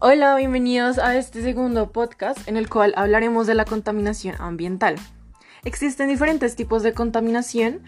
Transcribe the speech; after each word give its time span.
Hola, 0.00 0.36
bienvenidos 0.36 0.98
a 0.98 1.16
este 1.16 1.42
segundo 1.42 1.90
podcast 1.90 2.46
en 2.46 2.56
el 2.56 2.68
cual 2.68 2.94
hablaremos 2.96 3.48
de 3.48 3.56
la 3.56 3.64
contaminación 3.64 4.36
ambiental. 4.38 4.94
Existen 5.64 6.08
diferentes 6.08 6.54
tipos 6.54 6.84
de 6.84 6.92
contaminación, 6.92 7.80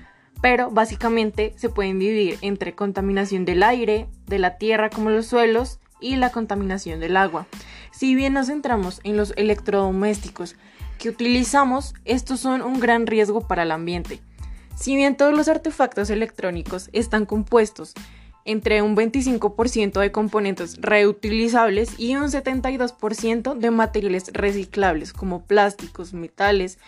pero 0.43 0.73
básicamente 0.73 1.55
se 1.55 1.69
pueden 1.69 2.01
dividir 2.01 2.37
entre 2.41 2.75
contaminación 2.75 3.45
del 3.45 3.63
aire, 3.63 4.09
de 4.27 4.41
la 4.41 4.59
tierra 4.59 4.91
como 4.91 5.11
los 5.11 5.27
suelos 5.27 5.79
y 6.01 6.17
la 6.17 6.31
contaminación 6.31 6.99
del 6.99 7.17
agua. 7.17 7.47
Si 7.93 8.17
bien 8.17 8.33
nos 8.33 8.49
centramos 8.49 9.01
en 9.05 9.17
los 9.17 9.33
electrodomésticos 9.37 10.57
que 10.99 11.11
utilizamos, 11.11 11.95
estos 12.05 12.41
son 12.41 12.63
un 12.63 12.81
gran 12.81 13.07
riesgo 13.07 13.47
para 13.47 13.63
el 13.63 13.71
ambiente. 13.71 14.21
Si 14.75 14.97
bien 14.97 15.17
todos 15.17 15.33
los 15.33 15.47
artefactos 15.47 16.11
electrónicos 16.11 16.91
están 16.93 17.25
compuestos 17.25 17.95
entre 18.45 18.83
un 18.83 18.97
25% 18.97 20.01
de 20.01 20.13
componentes 20.13 20.81
reutilizables 20.81 21.99
y 21.99 22.17
un 22.17 22.25
72% 22.25 23.55
de 23.55 23.71
materiales 23.71 24.33
reciclables 24.33 25.13
como 25.13 25.45
plásticos, 25.45 26.15
metales, 26.15 26.79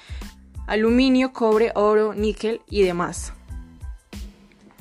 aluminio, 0.67 1.33
cobre, 1.33 1.73
oro, 1.75 2.15
níquel 2.15 2.61
y 2.69 2.83
demás. 2.83 3.33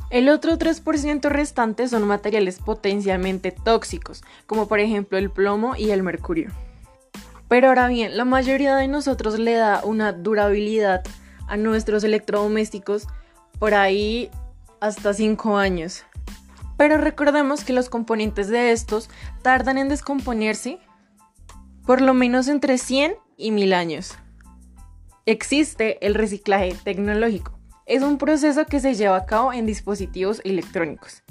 El 0.10 0.28
otro 0.28 0.58
3% 0.58 1.30
restante 1.30 1.88
son 1.88 2.06
materiales 2.06 2.60
potencialmente 2.60 3.52
tóxicos, 3.52 4.24
como 4.46 4.68
por 4.68 4.82
ejemplo 4.82 5.18
el 5.18 5.32
plomo 5.32 5.76
y 5.78 5.92
el 5.92 6.04
mercurio. 6.04 6.52
Pero 7.48 7.70
ahora 7.70 7.88
bien, 7.88 8.18
la 8.18 8.26
mayoría 8.26 8.76
de 8.76 8.88
nosotros 8.88 9.40
le 9.40 9.54
da 9.54 9.82
una 9.84 10.12
durabilidad 10.12 11.04
a 11.48 11.58
nuestros 11.58 12.04
electrodomésticos 12.04 13.08
por 13.60 13.74
ahí 13.74 14.30
hasta 14.82 15.14
5 15.14 15.58
años. 15.58 16.04
Pero 16.82 16.98
recordemos 16.98 17.64
que 17.64 17.74
los 17.74 17.90
componentes 17.90 18.48
de 18.48 18.72
estos 18.72 19.08
tardan 19.44 19.78
en 19.78 19.88
descomponerse 19.88 20.80
por 21.86 22.02
lo 22.02 22.16
menos 22.16 22.48
entre 22.48 22.80
100 22.80 23.14
y 23.38 23.52
1000 23.52 23.74
años. 23.74 24.18
Existe 25.28 26.04
el 26.04 26.16
reciclaje 26.16 26.76
tecnológico. 26.84 27.60
Es 27.86 28.02
un 28.02 28.18
proceso 28.18 28.66
que 28.66 28.80
se 28.80 28.96
lleva 28.96 29.16
a 29.16 29.28
cabo 29.28 29.54
en 29.54 29.68
dispositivos 29.68 30.42
electrónicos. 30.44 31.22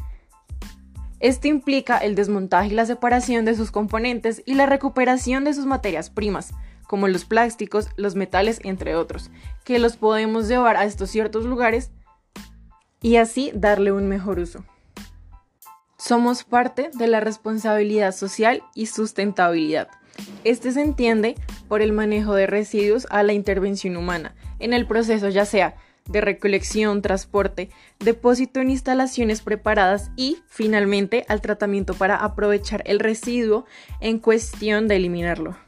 Este 1.19 1.49
implica 1.49 1.99
el 1.99 2.15
desmontaje 2.15 2.69
y 2.69 2.75
la 2.75 2.87
separación 2.87 3.45
de 3.45 3.57
sus 3.57 3.73
componentes 3.73 4.45
y 4.47 4.55
la 4.55 4.67
recuperación 4.67 5.43
de 5.43 5.53
sus 5.53 5.67
materias 5.67 6.11
primas, 6.11 6.53
como 6.87 7.09
los 7.09 7.25
plásticos, 7.25 7.89
los 7.97 8.15
metales, 8.15 8.61
entre 8.63 8.95
otros, 8.95 9.33
que 9.65 9.81
los 9.81 9.97
podemos 9.97 10.47
llevar 10.47 10.77
a 10.77 10.85
estos 10.85 11.11
ciertos 11.11 11.45
lugares 11.45 11.91
y 13.03 13.17
así 13.17 13.51
darle 13.53 13.91
un 13.91 14.07
mejor 14.07 14.39
uso. 14.39 14.65
Somos 16.01 16.45
parte 16.45 16.91
de 16.95 17.09
la 17.09 17.21
responsabilidad 17.21 18.13
social 18.13 18.63
y 18.75 18.87
sustentabilidad. 18.87 19.89
Este 20.45 20.73
se 20.73 20.81
entiende 20.81 21.35
por 21.69 21.83
el 21.83 21.93
manejo 21.93 22.35
de 22.35 22.47
residuos 22.47 23.07
a 23.11 23.23
la 23.23 23.35
intervención 23.35 23.99
humana, 23.99 24.35
en 24.61 24.73
el 24.73 24.87
proceso 24.87 25.29
ya 25.29 25.45
sea 25.45 25.77
de 26.07 26.23
recolección, 26.23 27.03
transporte, 27.03 27.69
depósito 27.99 28.61
en 28.61 28.71
instalaciones 28.71 29.43
preparadas 29.43 30.11
y, 30.17 30.39
finalmente, 30.49 31.27
al 31.29 31.43
tratamiento 31.43 31.93
para 31.93 32.17
aprovechar 32.17 32.83
el 32.87 32.99
residuo 32.99 33.67
en 34.01 34.19
cuestión 34.19 34.89
de 34.89 34.97
eliminarlo. 34.97 35.59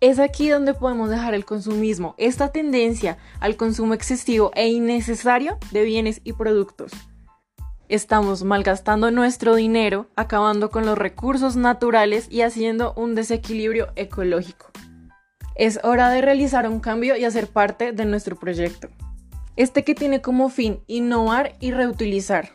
Es 0.00 0.20
aquí 0.20 0.48
donde 0.48 0.72
podemos 0.72 1.10
dejar 1.10 1.34
el 1.34 1.44
consumismo, 1.44 2.14
esta 2.16 2.52
tendencia 2.52 3.18
al 3.40 3.56
consumo 3.56 3.92
excesivo 3.92 4.52
e 4.54 4.68
innecesario 4.68 5.58
de 5.72 5.82
bienes 5.82 6.20
y 6.22 6.34
productos. 6.34 6.92
Estamos 7.88 8.42
malgastando 8.42 9.12
nuestro 9.12 9.54
dinero, 9.54 10.10
acabando 10.16 10.70
con 10.70 10.84
los 10.84 10.98
recursos 10.98 11.54
naturales 11.54 12.26
y 12.28 12.40
haciendo 12.40 12.92
un 12.96 13.14
desequilibrio 13.14 13.92
ecológico. 13.94 14.72
Es 15.54 15.78
hora 15.84 16.10
de 16.10 16.20
realizar 16.20 16.68
un 16.68 16.80
cambio 16.80 17.16
y 17.16 17.24
hacer 17.24 17.46
parte 17.46 17.92
de 17.92 18.04
nuestro 18.04 18.34
proyecto. 18.34 18.88
Este 19.54 19.84
que 19.84 19.94
tiene 19.94 20.20
como 20.20 20.48
fin 20.48 20.80
innovar 20.88 21.54
y 21.60 21.70
reutilizar. 21.70 22.50